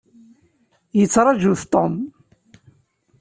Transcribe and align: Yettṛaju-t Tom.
Yettṛaju-t 0.99 1.63
Tom. 1.73 1.93